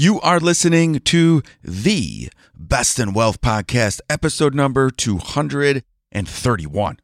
[0.00, 6.98] You are listening to the Best in Wealth Podcast, episode number 231.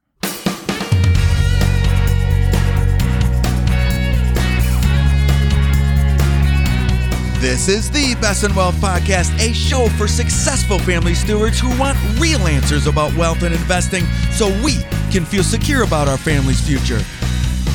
[7.41, 11.99] This is the Best in Wealth Podcast, a show for successful family stewards who want
[12.21, 14.75] real answers about wealth and investing so we
[15.11, 17.01] can feel secure about our family's future.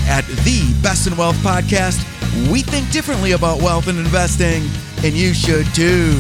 [0.08, 2.06] At the Best in Wealth Podcast,
[2.50, 4.64] we think differently about wealth and investing,
[5.04, 6.14] and you should too.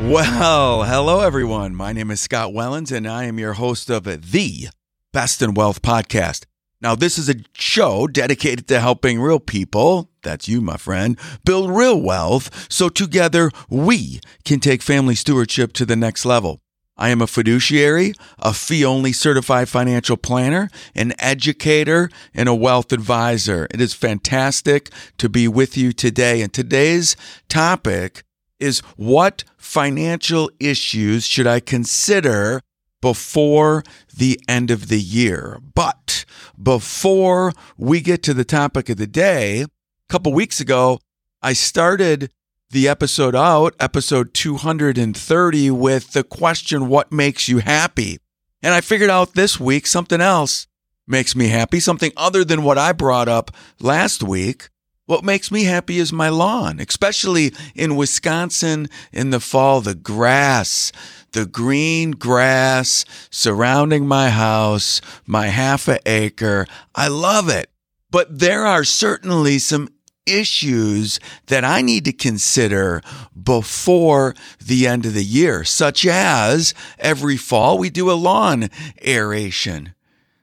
[0.00, 1.74] Well, hello everyone.
[1.74, 4.68] My name is Scott Wellens, and I am your host of the
[5.12, 6.46] Best in Wealth Podcast.
[6.80, 11.70] Now, this is a show dedicated to helping real people, that's you, my friend, build
[11.70, 16.60] real wealth so together we can take family stewardship to the next level.
[17.00, 22.92] I am a fiduciary, a fee only certified financial planner, an educator, and a wealth
[22.92, 23.66] advisor.
[23.70, 26.42] It is fantastic to be with you today.
[26.42, 27.16] And today's
[27.48, 28.22] topic
[28.58, 32.60] is what financial issues should I consider
[33.00, 33.82] before
[34.14, 35.58] the end of the year?
[35.74, 36.26] But
[36.62, 39.68] before we get to the topic of the day, a
[40.10, 41.00] couple weeks ago,
[41.40, 42.30] I started
[42.70, 48.18] the episode out, episode 230, with the question, What makes you happy?
[48.62, 50.68] And I figured out this week something else
[51.06, 54.68] makes me happy, something other than what I brought up last week.
[55.06, 60.92] What makes me happy is my lawn, especially in Wisconsin in the fall, the grass,
[61.32, 66.68] the green grass surrounding my house, my half a acre.
[66.94, 67.70] I love it.
[68.12, 69.88] But there are certainly some
[70.30, 73.02] issues that I need to consider
[73.40, 78.68] before the end of the year, such as every fall we do a lawn
[79.04, 79.94] aeration.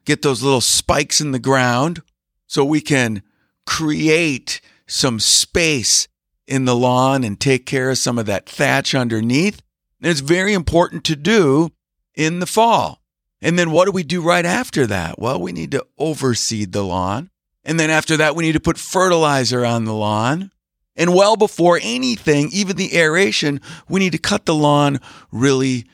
[0.06, 2.02] Get those little spikes in the ground
[2.48, 3.24] so we can
[3.66, 6.08] create some space
[6.48, 9.62] in the lawn and take care of some of that thatch underneath.
[10.02, 11.72] And it's very important to do
[12.16, 13.02] in the fall.
[13.42, 15.20] And then what do we do right after that?
[15.20, 17.30] Well, we need to overseed the lawn.
[17.68, 20.52] And then after that, we need to put fertilizer on the lawn.
[20.96, 25.00] And well before anything, even the aeration, we need to cut the lawn
[25.32, 25.86] really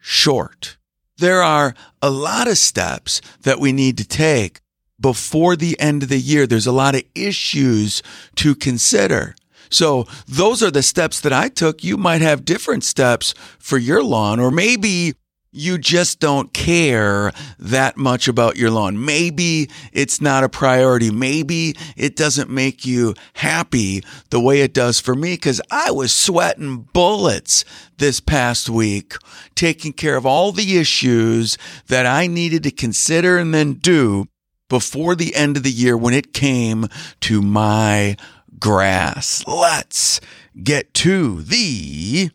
[0.00, 0.76] short.
[1.16, 4.60] There are a lot of steps that we need to take
[5.00, 6.46] before the end of the year.
[6.46, 8.02] There's a lot of issues
[8.36, 9.34] to consider.
[9.70, 11.82] So those are the steps that I took.
[11.82, 15.14] You might have different steps for your lawn, or maybe
[15.52, 19.04] you just don't care that much about your lawn.
[19.04, 21.10] Maybe it's not a priority.
[21.10, 26.14] Maybe it doesn't make you happy the way it does for me because I was
[26.14, 27.66] sweating bullets
[27.98, 29.14] this past week,
[29.54, 31.58] taking care of all the issues
[31.88, 34.28] that I needed to consider and then do
[34.70, 36.88] before the end of the year when it came
[37.20, 38.16] to my
[38.58, 39.44] grass.
[39.46, 40.18] Let's
[40.62, 42.30] get to the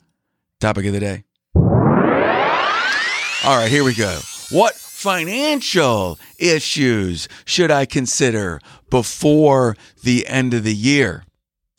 [0.60, 1.27] topic of the day.
[3.48, 4.20] All right, here we go.
[4.50, 8.60] What financial issues should I consider
[8.90, 11.24] before the end of the year?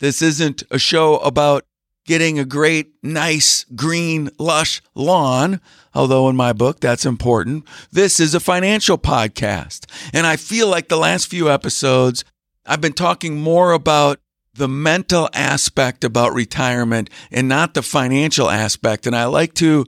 [0.00, 1.66] This isn't a show about
[2.06, 5.60] getting a great, nice, green, lush lawn,
[5.94, 7.66] although in my book that's important.
[7.92, 9.84] This is a financial podcast.
[10.14, 12.24] And I feel like the last few episodes,
[12.64, 14.20] I've been talking more about
[14.54, 19.06] the mental aspect about retirement and not the financial aspect.
[19.06, 19.84] And I like to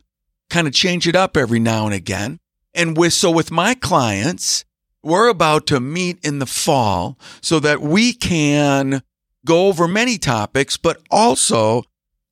[0.50, 2.38] kind of change it up every now and again.
[2.74, 4.64] And with, so with my clients,
[5.02, 9.02] we're about to meet in the fall so that we can
[9.46, 11.84] go over many topics, but also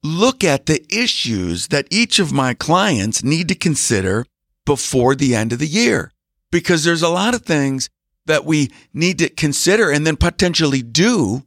[0.02, 4.26] look at the issues that each of my clients need to consider
[4.64, 6.12] before the end of the year.
[6.50, 7.88] Because there's a lot of things
[8.26, 11.44] that we need to consider and then potentially do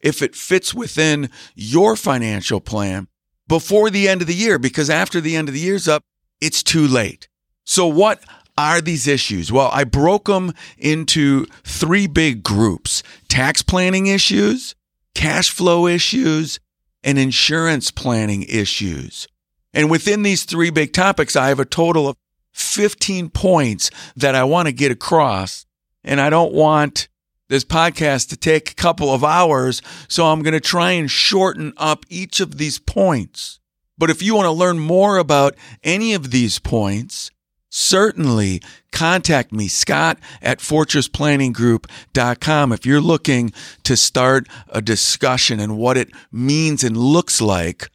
[0.00, 3.08] if it fits within your financial plan
[3.48, 4.58] before the end of the year.
[4.58, 6.02] Because after the end of the year's up,
[6.40, 7.28] it's too late.
[7.64, 8.22] So, what
[8.56, 9.50] are these issues?
[9.50, 14.74] Well, I broke them into three big groups tax planning issues,
[15.14, 16.60] cash flow issues,
[17.02, 19.26] and insurance planning issues.
[19.72, 22.16] And within these three big topics, I have a total of
[22.52, 25.66] 15 points that I want to get across.
[26.04, 27.08] And I don't want
[27.48, 29.82] this podcast to take a couple of hours.
[30.08, 33.58] So I'm going to try and shorten up each of these points.
[33.96, 37.30] But if you want to learn more about any of these points,
[37.70, 38.60] certainly
[38.92, 42.72] contact me, Scott at fortressplanninggroup.com.
[42.72, 43.52] If you're looking
[43.84, 47.90] to start a discussion and what it means and looks like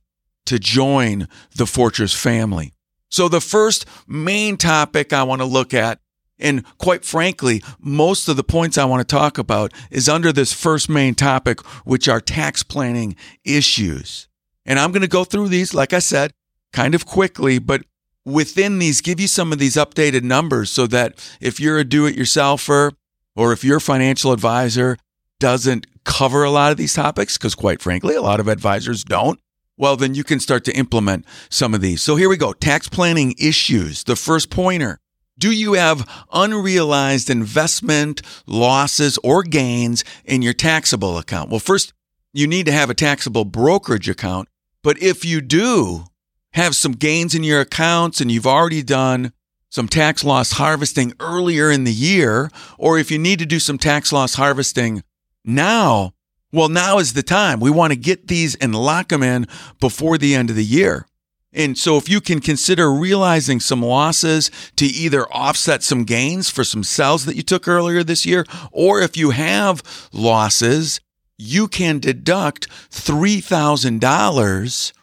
[0.46, 2.74] to join the Fortress family.
[3.10, 6.00] So the first main topic I want to look at
[6.40, 10.54] And quite frankly, most of the points I want to talk about is under this
[10.54, 14.29] first main topic, which are tax planning issues.
[14.69, 16.31] And I'm going to go through these, like I said,
[16.71, 17.81] kind of quickly, but
[18.24, 22.06] within these, give you some of these updated numbers so that if you're a do
[22.06, 22.92] it yourselfer
[23.36, 24.98] or if your financial advisor
[25.39, 29.39] doesn't cover a lot of these topics, because quite frankly, a lot of advisors don't,
[29.75, 32.04] well, then you can start to implement some of these.
[32.04, 32.54] So here we go.
[32.54, 34.04] Tax planning issues.
[34.04, 35.00] The first pointer.
[35.39, 41.50] Do you have unrealized investment losses or gains in your taxable account?
[41.50, 41.94] Well, first,
[42.33, 44.48] you need to have a taxable brokerage account.
[44.84, 46.06] But if you do
[46.54, 49.34] have some gains in your accounts and you've already done
[49.70, 53.78] some tax loss harvesting earlier in the year, or if you need to do some
[53.78, 55.04] tax loss harvesting
[55.46, 56.14] now,
[56.52, 57.60] well, now is the time.
[57.60, 59.48] We want to get these and lock them in
[59.80, 61.06] before the end of the year.
[61.52, 66.64] And so if you can consider realizing some losses to either offset some gains for
[66.64, 71.00] some sales that you took earlier this year, or if you have losses,
[71.39, 74.94] you can deduct $3,000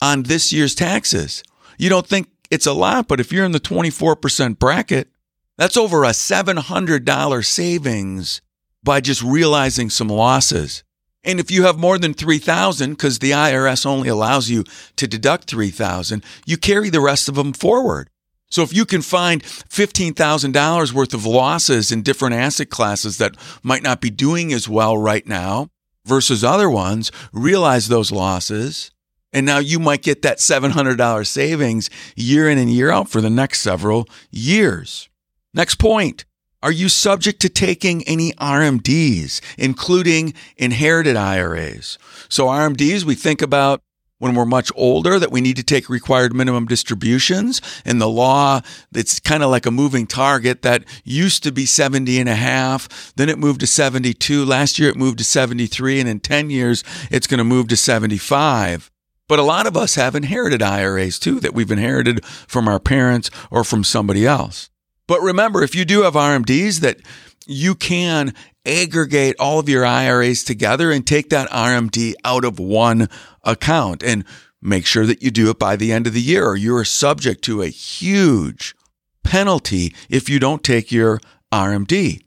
[0.00, 1.44] on this year's taxes.
[1.78, 5.08] You don't think it's a lot, but if you're in the 24% bracket,
[5.56, 8.40] that's over a $700 savings
[8.82, 10.82] by just realizing some losses.
[11.22, 14.64] And if you have more than 3000 because the IRS only allows you
[14.96, 18.10] to deduct 3000 you carry the rest of them forward.
[18.50, 23.82] So if you can find $15,000 worth of losses in different asset classes that might
[23.82, 25.70] not be doing as well right now
[26.04, 28.90] versus other ones, realize those losses.
[29.32, 33.30] And now you might get that $700 savings year in and year out for the
[33.30, 35.08] next several years.
[35.52, 36.24] Next point.
[36.62, 41.98] Are you subject to taking any RMDs, including inherited IRAs?
[42.30, 43.82] So RMDs, we think about
[44.24, 47.60] when we're much older that we need to take required minimum distributions.
[47.84, 48.62] And the law
[48.94, 53.12] it's kind of like a moving target that used to be 70 and a half
[53.16, 56.82] then it moved to 72 last year it moved to 73 and in 10 years
[57.10, 58.90] it's going to move to 75
[59.28, 63.30] but a lot of us have inherited IRAs too that we've inherited from our parents
[63.50, 64.70] or from somebody else.
[65.06, 66.98] But remember, if you do have RMDs, that
[67.46, 68.34] you can
[68.66, 73.08] aggregate all of your IRAs together and take that RMD out of one
[73.44, 74.24] account and
[74.60, 76.84] make sure that you do it by the end of the year or you are
[76.84, 78.74] subject to a huge
[79.22, 81.20] penalty if you don't take your
[81.52, 82.20] RMD.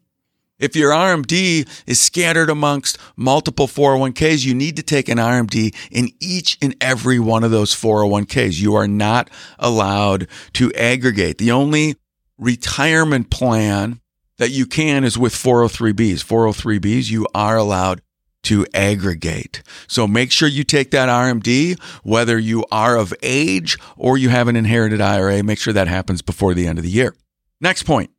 [0.60, 6.10] If your RMD is scattered amongst multiple 401ks, you need to take an RMD in
[6.20, 8.60] each and every one of those 401ks.
[8.60, 9.30] You are not
[9.60, 11.38] allowed to aggregate.
[11.38, 11.96] The only
[12.40, 14.02] retirement plan
[14.38, 16.24] that you can is with 403bs.
[16.24, 18.02] 403bs, you are allowed
[18.48, 19.62] to aggregate.
[19.88, 24.48] So make sure you take that RMD, whether you are of age or you have
[24.48, 25.44] an inherited IRA.
[25.44, 27.14] Make sure that happens before the end of the year.
[27.60, 28.10] Next point.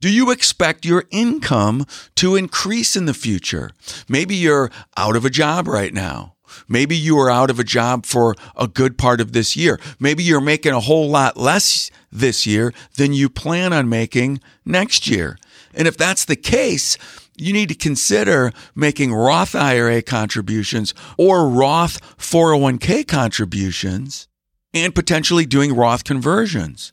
[0.00, 1.86] Do you expect your income
[2.16, 3.70] to increase in the future?
[4.08, 6.34] Maybe you're out of a job right now.
[6.68, 9.78] Maybe you are out of a job for a good part of this year.
[10.00, 15.06] Maybe you're making a whole lot less this year than you plan on making next
[15.06, 15.38] year.
[15.76, 16.98] And if that's the case,
[17.36, 24.26] you need to consider making Roth IRA contributions or Roth 401k contributions
[24.72, 26.92] and potentially doing Roth conversions.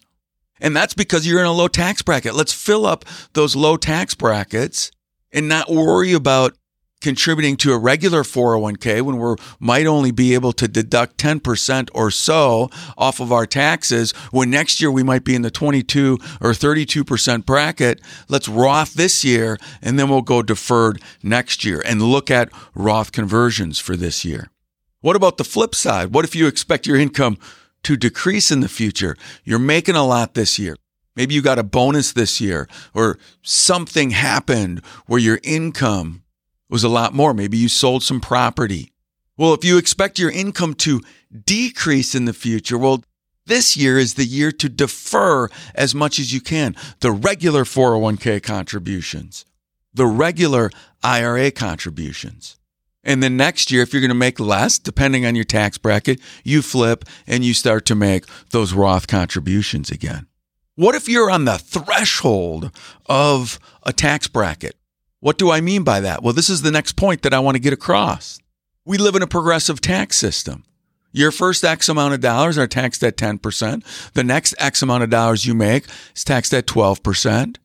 [0.60, 2.36] And that's because you're in a low tax bracket.
[2.36, 4.92] Let's fill up those low tax brackets
[5.32, 6.56] and not worry about
[7.04, 12.10] contributing to a regular 401k when we might only be able to deduct 10% or
[12.10, 16.52] so off of our taxes when next year we might be in the 22 or
[16.52, 22.32] 32% bracket let's roth this year and then we'll go deferred next year and look
[22.32, 24.50] at roth conversions for this year.
[25.02, 26.14] What about the flip side?
[26.14, 27.38] What if you expect your income
[27.84, 29.18] to decrease in the future?
[29.44, 30.78] You're making a lot this year.
[31.16, 36.23] Maybe you got a bonus this year or something happened where your income
[36.74, 37.36] was a lot more.
[37.36, 38.92] Maybe you sold some property.
[39.38, 41.02] Well, if you expect your income to
[41.46, 43.04] decrease in the future, well,
[43.46, 48.42] this year is the year to defer as much as you can the regular 401k
[48.42, 49.46] contributions,
[49.94, 50.72] the regular
[51.04, 52.58] IRA contributions.
[53.04, 56.20] And then next year, if you're going to make less, depending on your tax bracket,
[56.44, 60.26] you flip and you start to make those Roth contributions again.
[60.76, 62.72] What if you're on the threshold
[63.06, 64.76] of a tax bracket?
[65.24, 66.22] What do I mean by that?
[66.22, 68.42] Well, this is the next point that I want to get across.
[68.84, 70.66] We live in a progressive tax system.
[71.14, 74.12] Your first X amount of dollars are taxed at 10%.
[74.12, 77.56] The next X amount of dollars you make is taxed at 12%,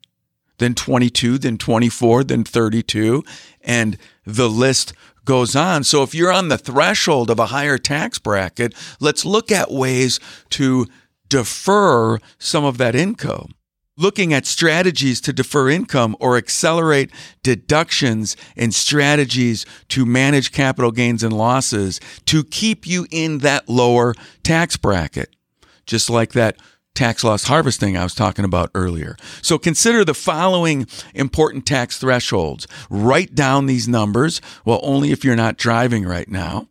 [0.59, 3.25] then 22, then 24, then 32,
[3.63, 4.93] and the list
[5.25, 5.83] goes on.
[5.83, 10.21] So if you're on the threshold of a higher tax bracket, let's look at ways
[10.51, 10.87] to
[11.29, 13.57] defer some of that income.
[13.99, 17.11] Looking at strategies to defer income or accelerate
[17.43, 24.15] deductions and strategies to manage capital gains and losses to keep you in that lower
[24.43, 25.37] tax bracket.
[25.85, 26.57] Just like that
[26.95, 29.17] tax loss harvesting I was talking about earlier.
[29.43, 32.67] So consider the following important tax thresholds.
[32.91, 34.41] Write down these numbers.
[34.65, 36.69] Well, only if you're not driving right now.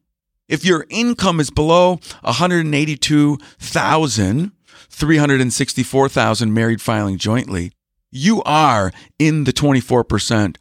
[0.48, 4.52] If your income is below 182,000,
[4.90, 7.72] 364,000 married filing jointly,
[8.12, 10.58] you are in the 24%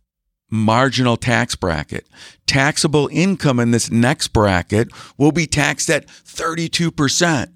[0.50, 2.06] marginal tax bracket.
[2.46, 7.52] Taxable income in this next bracket will be taxed at 32%.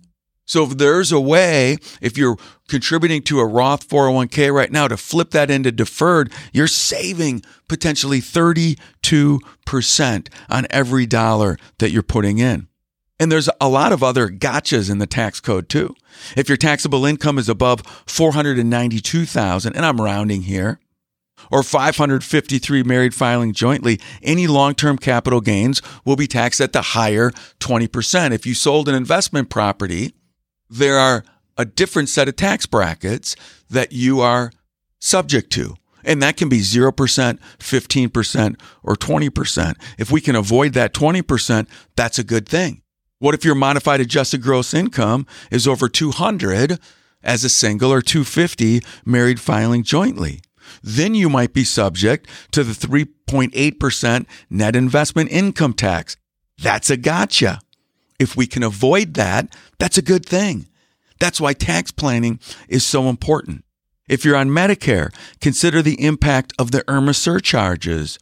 [0.51, 2.37] So if there's a way, if you're
[2.67, 8.21] contributing to a Roth 401k right now to flip that into deferred, you're saving potentially
[8.21, 8.77] 32%
[10.49, 12.67] on every dollar that you're putting in.
[13.21, 15.95] And there's a lot of other gotchas in the tax code too.
[16.37, 20.81] If your taxable income is above 492,000 and I'm rounding here,
[21.51, 27.31] or 553 married filing jointly, any long-term capital gains will be taxed at the higher
[27.61, 28.33] 20%.
[28.33, 30.15] If you sold an investment property
[30.71, 31.25] there are
[31.59, 33.35] a different set of tax brackets
[33.69, 34.53] that you are
[35.01, 35.75] subject to.
[36.03, 36.93] And that can be 0%,
[37.59, 39.75] 15%, or 20%.
[39.99, 42.81] If we can avoid that 20%, that's a good thing.
[43.21, 46.79] What if your modified adjusted gross income is over 200
[47.23, 50.41] as a single or 250 married filing jointly?
[50.83, 56.17] Then you might be subject to the 3.8% net investment income tax.
[56.57, 57.61] That's a gotcha.
[58.19, 60.67] If we can avoid that, that's a good thing.
[61.19, 63.67] That's why tax planning is so important.
[64.09, 68.19] If you're on Medicare, consider the impact of the IRMAA surcharges.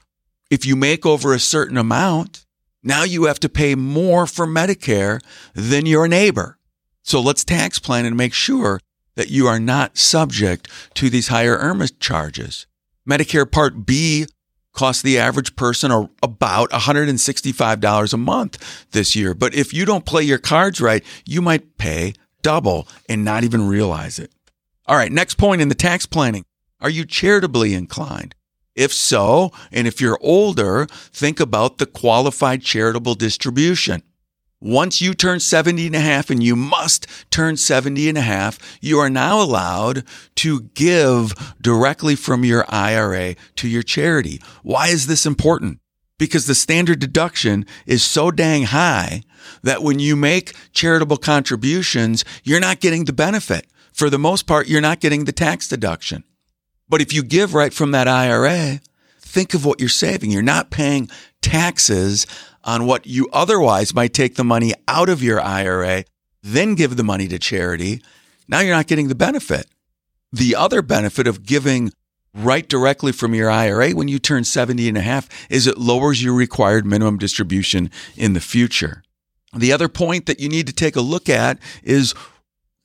[0.51, 2.47] If you make over a certain amount,
[2.83, 5.21] now you have to pay more for Medicare
[5.55, 6.59] than your neighbor.
[7.03, 8.81] So let's tax plan and make sure
[9.17, 12.67] that you are not subject to these higher IRMAA charges.
[13.09, 14.27] Medicare Part B
[14.73, 15.91] costs the average person
[16.23, 19.35] about $165 a month this year.
[19.35, 23.67] But if you don't play your cards right, you might pay double and not even
[23.67, 24.33] realize it.
[24.87, 26.45] All right, next point in the tax planning.
[26.81, 28.37] Are you charitably inclined?
[28.79, 34.05] If so, and if you're older, think about the qualified charitable distribution.
[34.61, 38.79] Once you turn 70 and a half, and you must turn 70 and a half,
[38.81, 40.05] you are now allowed
[40.37, 44.41] to give directly from your IRA to your charity.
[44.63, 45.81] Why is this important?
[46.17, 49.23] Because the standard deduction is so dang high
[49.65, 53.67] that when you make charitable contributions, you're not getting the benefit.
[53.93, 56.23] For the most part, you're not getting the tax deduction.
[56.89, 58.81] But if you give right from that IRA,
[59.21, 60.31] think of what you're saving.
[60.31, 61.09] You're not paying
[61.43, 62.27] taxes
[62.65, 66.05] on what you otherwise might take the money out of your IRA,
[66.43, 68.03] then give the money to charity.
[68.49, 69.67] Now you're not getting the benefit.
[70.33, 71.93] The other benefit of giving
[72.35, 76.23] right directly from your IRA when you turn 70 and a half is it lowers
[76.23, 79.03] your required minimum distribution in the future.
[79.57, 82.15] The other point that you need to take a look at is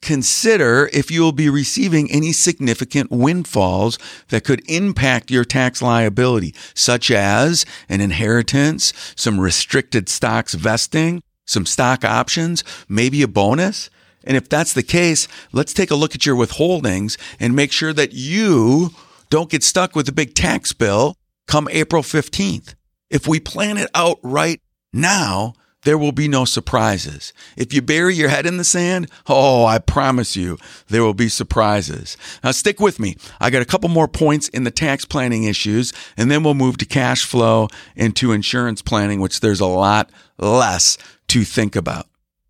[0.03, 6.53] consider if you will be receiving any significant windfalls that could impact your tax liability,
[6.75, 13.89] such as an inheritance, some restricted stocks vesting, some stock options, maybe a bonus.
[14.23, 17.93] And if that's the case, let's take a look at your withholdings and make sure
[17.93, 18.91] that you
[19.29, 21.15] don't get stuck with a big tax bill
[21.47, 22.75] come April 15th.
[23.09, 25.53] If we plan it out right now,
[25.83, 27.33] there will be no surprises.
[27.57, 31.29] If you bury your head in the sand, oh, I promise you, there will be
[31.29, 32.17] surprises.
[32.43, 33.17] Now, stick with me.
[33.39, 36.77] I got a couple more points in the tax planning issues, and then we'll move
[36.77, 40.97] to cash flow and to insurance planning, which there's a lot less
[41.29, 42.07] to think about.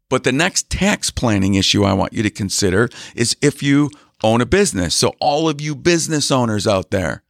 [0.09, 3.89] But the next tax planning issue I want you to consider is if you
[4.23, 4.95] own a business.
[4.95, 7.23] So, all of you business owners out there,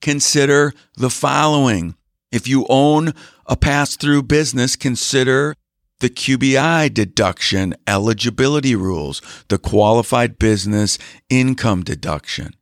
[0.00, 1.94] consider the following.
[2.32, 3.14] If you own
[3.50, 5.56] a pass through business, consider
[5.98, 12.54] the QBI deduction eligibility rules, the qualified business income deduction.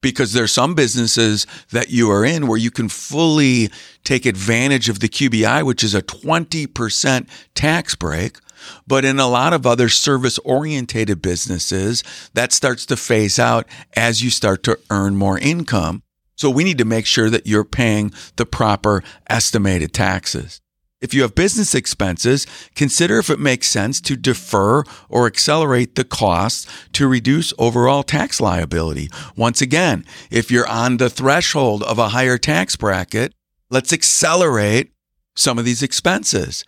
[0.00, 3.70] Because there are some businesses that you are in where you can fully
[4.04, 8.38] take advantage of the QBI, which is a 20% tax break.
[8.86, 14.22] But in a lot of other service orientated businesses, that starts to phase out as
[14.22, 16.02] you start to earn more income.
[16.36, 20.60] So we need to make sure that you're paying the proper estimated taxes.
[21.00, 26.04] If you have business expenses, consider if it makes sense to defer or accelerate the
[26.04, 29.10] costs to reduce overall tax liability.
[29.36, 33.34] Once again, if you're on the threshold of a higher tax bracket,
[33.70, 34.92] let's accelerate
[35.36, 36.64] some of these expenses.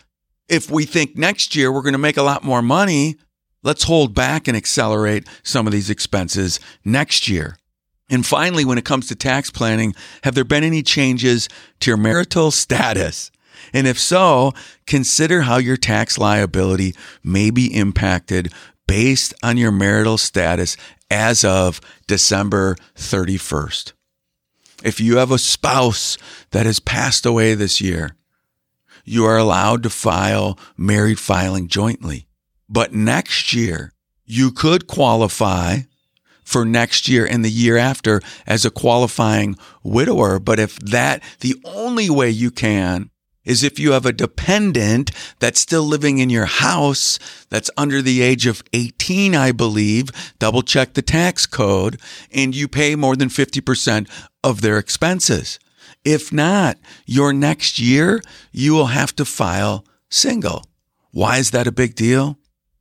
[0.46, 3.16] If we think next year we're going to make a lot more money,
[3.62, 7.56] let's hold back and accelerate some of these expenses next year.
[8.10, 11.48] And finally, when it comes to tax planning, have there been any changes
[11.80, 13.30] to your marital status?
[13.72, 14.52] And if so,
[14.86, 18.52] consider how your tax liability may be impacted
[18.86, 20.76] based on your marital status
[21.10, 23.92] as of December 31st.
[24.82, 26.16] If you have a spouse
[26.52, 28.16] that has passed away this year,
[29.04, 32.26] you are allowed to file married filing jointly.
[32.68, 33.92] But next year,
[34.24, 35.80] you could qualify
[36.48, 40.38] for next year and the year after as a qualifying widower.
[40.38, 43.10] But if that, the only way you can
[43.44, 47.18] is if you have a dependent that's still living in your house
[47.50, 52.00] that's under the age of 18, I believe, double check the tax code,
[52.32, 54.08] and you pay more than 50%
[54.42, 55.58] of their expenses.
[56.02, 60.64] If not, your next year, you will have to file single.
[61.10, 62.38] Why is that a big deal?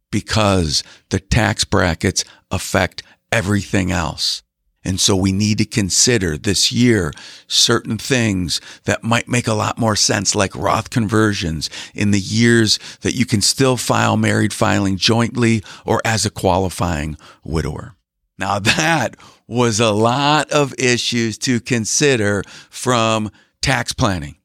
[0.10, 3.04] Because the tax brackets affect
[3.38, 4.42] everything else.
[4.84, 7.12] And so we need to consider this year
[7.46, 12.80] certain things that might make a lot more sense, like Roth conversions in the years
[13.02, 17.96] that you can still file married filing jointly or as a qualifying widower.
[18.40, 19.16] Now that
[19.48, 22.42] was a lot of issues to consider
[22.72, 23.30] from
[23.62, 24.38] tax planning.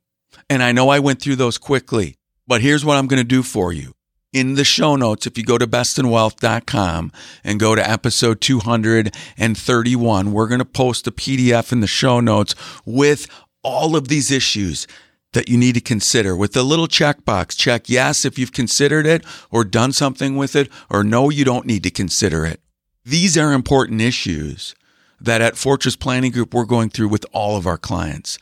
[0.51, 3.43] And I know I went through those quickly, but here's what I'm going to do
[3.43, 3.95] for you
[4.33, 7.13] in the show notes, if you go to bestinwealth.com
[7.45, 12.55] and go to episode 231, we're going to post a PDF in the show notes
[12.87, 13.27] with
[13.63, 14.87] all of these issues
[15.33, 17.57] that you need to consider with the little checkbox.
[17.57, 21.67] Check yes if you've considered it or done something with it, or no, you don't
[21.67, 22.61] need to consider it.
[23.05, 24.75] These are important issues
[25.21, 28.39] that at Fortress Planning Group we're going through with all of our clients.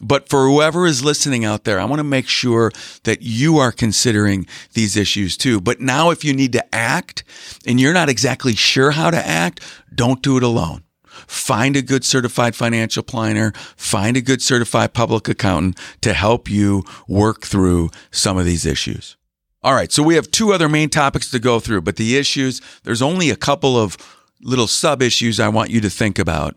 [0.00, 2.70] But for whoever is listening out there, I want to make sure
[3.04, 5.60] that you are considering these issues too.
[5.60, 7.24] But now, if you need to act
[7.66, 9.60] and you're not exactly sure how to act,
[9.94, 10.82] don't do it alone.
[11.26, 16.84] Find a good certified financial planner, find a good certified public accountant to help you
[17.08, 19.16] work through some of these issues.
[19.62, 22.60] All right, so we have two other main topics to go through, but the issues,
[22.84, 23.96] there's only a couple of
[24.42, 26.54] little sub issues I want you to think about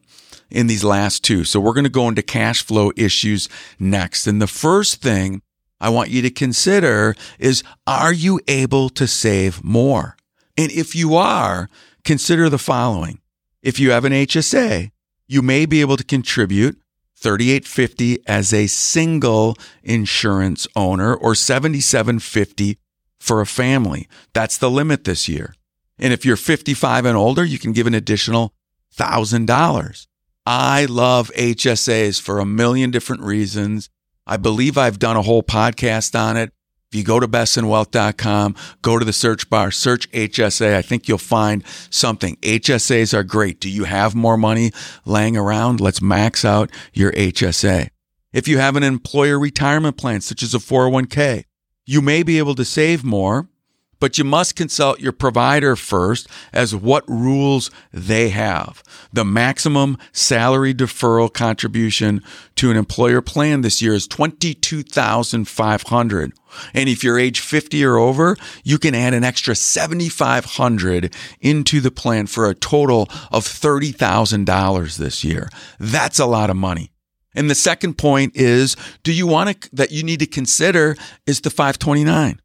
[0.52, 1.44] in these last two.
[1.44, 4.28] So we're going to go into cash flow issues next.
[4.28, 5.42] And the first thing
[5.80, 10.18] I want you to consider is are you able to save more?
[10.58, 11.70] And if you are,
[12.04, 13.20] consider the following.
[13.62, 14.92] If you have an HSA,
[15.28, 16.82] you may be able to contribute
[17.16, 22.78] 3850 as a single insurance owner or 7750
[23.20, 24.08] for a family.
[24.34, 25.54] That's the limit this year.
[25.98, 28.54] And if you're 55 and older, you can give an additional
[28.98, 30.08] $1,000.
[30.52, 33.88] I love HSAs for a million different reasons.
[34.26, 36.52] I believe I've done a whole podcast on it.
[36.92, 40.74] If you go to bestinwealth.com, go to the search bar, search HSA.
[40.74, 42.36] I think you'll find something.
[42.38, 43.60] HSAs are great.
[43.60, 44.72] Do you have more money
[45.06, 45.80] laying around?
[45.80, 47.90] Let's max out your HSA.
[48.34, 51.44] If you have an employer retirement plan, such as a 401k,
[51.86, 53.48] you may be able to save more
[54.00, 58.82] but you must consult your provider first as what rules they have.
[59.12, 62.22] The maximum salary deferral contribution
[62.56, 66.32] to an employer plan this year is 22,500.
[66.74, 71.92] And if you're age 50 or over, you can add an extra 7,500 into the
[71.92, 75.50] plan for a total of $30,000 this year.
[75.80, 76.92] That's a lot of money.
[77.36, 80.96] And the second point is, do you want to, that you need to consider
[81.28, 82.40] is the 529.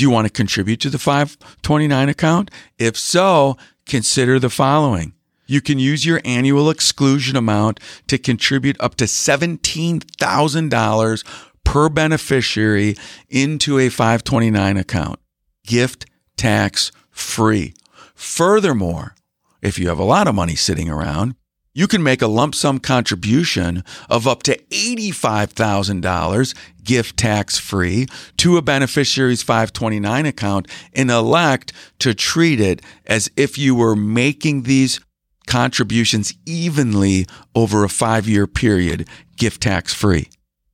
[0.00, 2.50] Do you want to contribute to the 529 account?
[2.78, 5.12] If so, consider the following.
[5.46, 11.24] You can use your annual exclusion amount to contribute up to $17,000
[11.64, 12.96] per beneficiary
[13.28, 15.20] into a 529 account.
[15.66, 17.74] Gift tax free.
[18.14, 19.14] Furthermore,
[19.60, 21.34] if you have a lot of money sitting around,
[21.72, 28.06] you can make a lump sum contribution of up to $85,000 gift tax free
[28.38, 34.62] to a beneficiary's 529 account and elect to treat it as if you were making
[34.64, 35.00] these
[35.46, 40.28] contributions evenly over a five year period, gift tax free.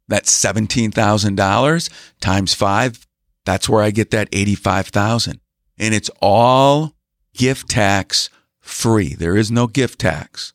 [0.08, 3.06] That's $17,000 times five.
[3.44, 5.40] That's where I get that 85,000.
[5.78, 6.94] And it's all
[7.34, 8.30] gift tax
[8.60, 9.14] free.
[9.14, 10.52] There is no gift tax.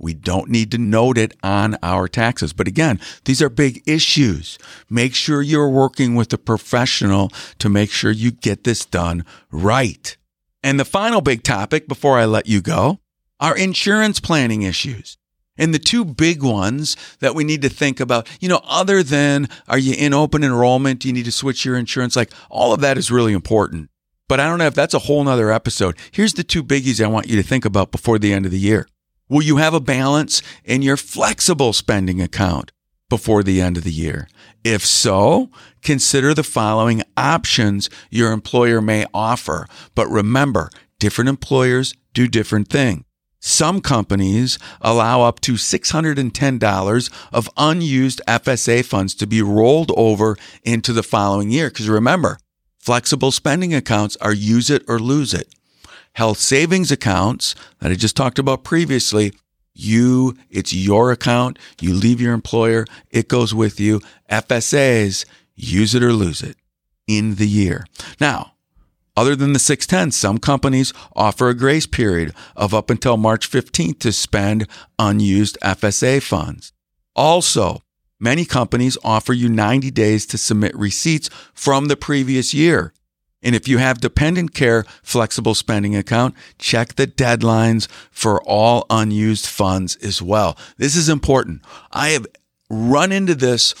[0.00, 2.52] We don't need to note it on our taxes.
[2.52, 4.58] But again, these are big issues.
[4.88, 10.16] Make sure you're working with a professional to make sure you get this done right.
[10.62, 13.00] And the final big topic before I let you go
[13.38, 15.16] are insurance planning issues.
[15.56, 19.48] And the two big ones that we need to think about, you know, other than
[19.68, 21.00] are you in open enrollment?
[21.00, 22.16] Do you need to switch your insurance?
[22.16, 23.90] Like all of that is really important.
[24.26, 25.98] But I don't know if that's a whole nother episode.
[26.12, 28.58] Here's the two biggies I want you to think about before the end of the
[28.58, 28.86] year.
[29.30, 32.72] Will you have a balance in your flexible spending account
[33.08, 34.26] before the end of the year?
[34.64, 35.50] If so,
[35.82, 39.68] consider the following options your employer may offer.
[39.94, 43.04] But remember, different employers do different things.
[43.38, 50.92] Some companies allow up to $610 of unused FSA funds to be rolled over into
[50.92, 51.70] the following year.
[51.70, 52.40] Because remember,
[52.80, 55.54] flexible spending accounts are use it or lose it.
[56.14, 59.32] Health savings accounts that I just talked about previously,
[59.74, 61.58] you, it's your account.
[61.80, 62.84] You leave your employer.
[63.10, 64.00] It goes with you.
[64.30, 66.56] FSAs, use it or lose it
[67.06, 67.86] in the year.
[68.20, 68.52] Now,
[69.16, 73.98] other than the 610, some companies offer a grace period of up until March 15th
[74.00, 74.66] to spend
[74.98, 76.72] unused FSA funds.
[77.16, 77.82] Also,
[78.18, 82.92] many companies offer you 90 days to submit receipts from the previous year.
[83.42, 89.46] And if you have dependent care flexible spending account, check the deadlines for all unused
[89.46, 90.58] funds as well.
[90.76, 91.62] This is important.
[91.90, 92.26] I have
[92.68, 93.74] run into this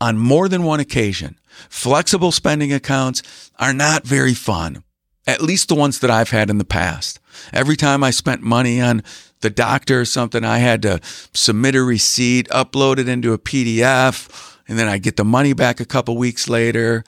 [0.00, 1.38] on more than one occasion.
[1.68, 4.82] Flexible spending accounts are not very fun,
[5.26, 7.18] at least the ones that I've had in the past.
[7.52, 9.02] Every time I spent money on
[9.40, 11.00] the doctor or something, I had to
[11.34, 15.80] submit a receipt, upload it into a PDF, and then I get the money back
[15.80, 17.04] a couple weeks later.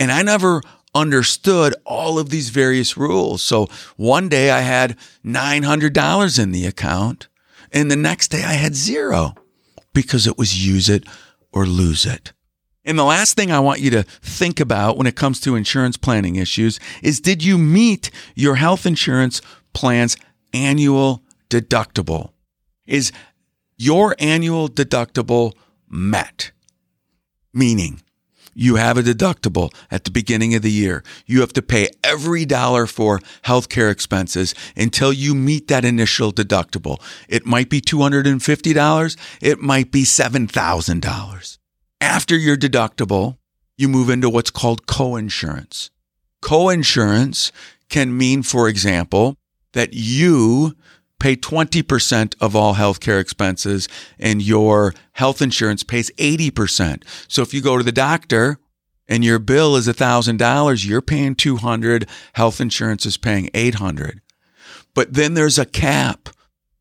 [0.00, 0.62] And I never
[0.94, 3.42] understood all of these various rules.
[3.42, 7.28] So one day I had $900 in the account
[7.72, 9.34] and the next day I had zero
[9.94, 11.04] because it was use it
[11.52, 12.32] or lose it.
[12.84, 15.96] And the last thing I want you to think about when it comes to insurance
[15.96, 19.40] planning issues is did you meet your health insurance
[19.72, 20.16] plan's
[20.52, 22.30] annual deductible?
[22.86, 23.12] Is
[23.76, 25.52] your annual deductible
[25.88, 26.50] met?
[27.54, 28.02] Meaning,
[28.54, 31.02] you have a deductible at the beginning of the year.
[31.26, 37.00] You have to pay every dollar for healthcare expenses until you meet that initial deductible.
[37.28, 39.16] It might be $250.
[39.40, 41.58] It might be $7,000.
[42.00, 43.38] After your deductible,
[43.76, 45.90] you move into what's called coinsurance.
[46.42, 47.52] Coinsurance
[47.88, 49.36] can mean, for example,
[49.72, 50.74] that you
[51.22, 57.04] pay 20% of all healthcare expenses and your health insurance pays 80%.
[57.28, 58.58] So if you go to the doctor
[59.06, 64.20] and your bill is $1,000, you're paying 200, health insurance is paying 800.
[64.94, 66.28] But then there's a cap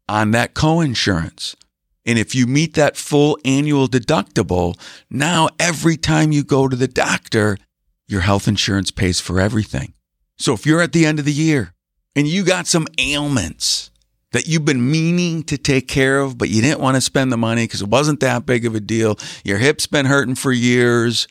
[0.10, 1.56] on that coinsurance.
[2.04, 4.75] And if you meet that full annual deductible,
[5.08, 7.60] now every time you go to the doctor,
[8.08, 9.93] your health insurance pays for everything.
[10.39, 11.73] So if you're at the end of the year
[12.15, 13.90] and you got some ailments,
[14.32, 17.38] that you've been meaning to take care of, but you didn't want to spend the
[17.38, 19.17] money because it wasn't that big of a deal.
[19.44, 21.28] Your hip's been hurting for years,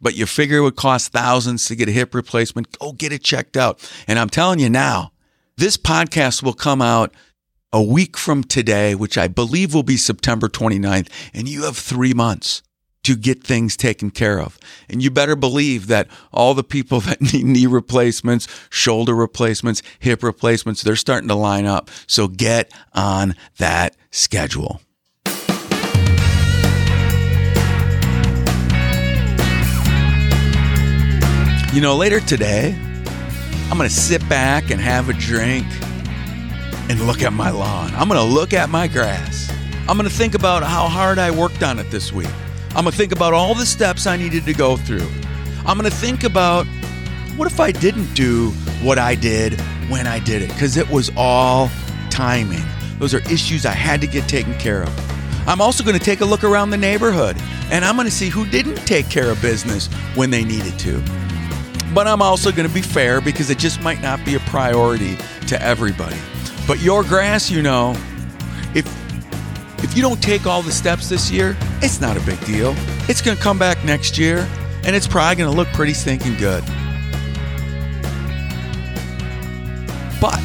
[0.00, 2.78] but you figure it would cost thousands to get a hip replacement.
[2.78, 3.88] Go get it checked out.
[4.06, 5.12] And I'm telling you now,
[5.56, 7.14] this podcast will come out
[7.72, 12.14] a week from today, which I believe will be September 29th, and you have three
[12.14, 12.62] months
[13.04, 14.58] to get things taken care of.
[14.88, 20.22] And you better believe that all the people that need knee replacements, shoulder replacements, hip
[20.22, 21.90] replacements, they're starting to line up.
[22.06, 24.80] So get on that schedule.
[31.74, 32.72] You know, later today,
[33.68, 35.66] I'm going to sit back and have a drink
[36.88, 37.92] and look at my lawn.
[37.96, 39.52] I'm going to look at my grass.
[39.88, 42.30] I'm going to think about how hard I worked on it this week.
[42.76, 45.08] I'm going to think about all the steps I needed to go through.
[45.64, 46.66] I'm going to think about
[47.36, 48.50] what if I didn't do
[48.82, 50.48] what I did when I did it?
[50.48, 51.70] Because it was all
[52.10, 52.64] timing.
[52.98, 55.48] Those are issues I had to get taken care of.
[55.48, 57.36] I'm also going to take a look around the neighborhood
[57.70, 61.00] and I'm going to see who didn't take care of business when they needed to.
[61.94, 65.16] But I'm also going to be fair because it just might not be a priority
[65.46, 66.16] to everybody.
[66.66, 67.94] But your grass, you know,
[69.84, 72.74] if you don't take all the steps this year, it's not a big deal.
[73.06, 74.48] It's going to come back next year
[74.82, 76.64] and it's probably going to look pretty stinking good.
[80.22, 80.40] But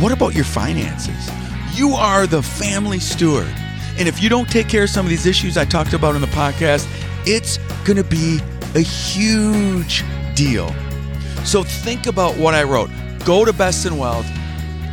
[0.00, 1.30] what about your finances?
[1.74, 3.52] You are the family steward.
[3.98, 6.22] And if you don't take care of some of these issues I talked about in
[6.22, 6.88] the podcast,
[7.26, 8.40] it's going to be
[8.74, 10.74] a huge deal.
[11.44, 12.88] So think about what I wrote.
[13.26, 14.26] Go to Best in Wealth,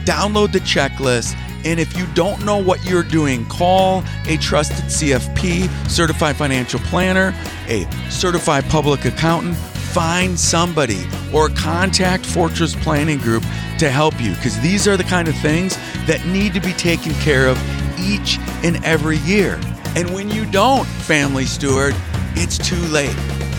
[0.03, 5.67] download the checklist, and if you don't know what you're doing, call a trusted CFP,
[5.89, 7.33] certified financial planner,
[7.67, 13.43] a certified public accountant, find somebody or contact Fortress Planning Group
[13.79, 15.75] to help you because these are the kind of things
[16.05, 17.57] that need to be taken care of
[17.99, 19.59] each and every year.
[19.95, 21.95] And when you don't, family steward,
[22.35, 23.15] it's too late.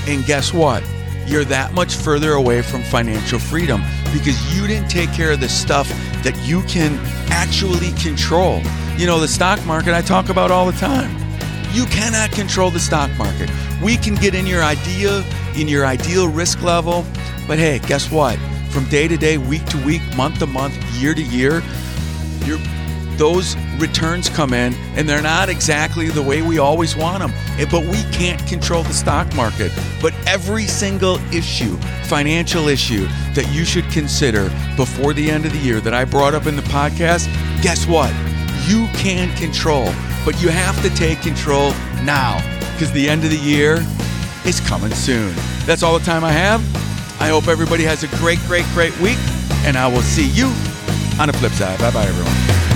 [0.06, 0.84] And guess what?
[1.26, 5.48] You're that much further away from financial freedom because you didn't take care of the
[5.48, 5.90] stuff
[6.26, 6.98] that you can
[7.30, 8.60] actually control.
[8.96, 11.08] You know, the stock market I talk about all the time.
[11.70, 13.48] You cannot control the stock market.
[13.80, 15.22] We can get in your idea,
[15.54, 17.04] in your ideal risk level,
[17.46, 18.40] but hey, guess what?
[18.70, 21.62] From day to day, week to week, month to month, year to year,
[22.44, 22.58] you're
[23.18, 27.32] those returns come in and they're not exactly the way we always want them.
[27.58, 29.72] Eh, but we can't control the stock market.
[30.00, 35.58] But every single issue, financial issue that you should consider before the end of the
[35.58, 37.26] year that I brought up in the podcast,
[37.62, 38.10] guess what?
[38.66, 39.86] You can control,
[40.24, 41.70] but you have to take control
[42.02, 42.36] now
[42.72, 43.84] because the end of the year
[44.44, 45.34] is coming soon.
[45.64, 46.60] That's all the time I have.
[47.20, 49.18] I hope everybody has a great, great, great week,
[49.64, 50.46] and I will see you
[51.18, 51.78] on the flip side.
[51.78, 52.75] Bye bye, everyone.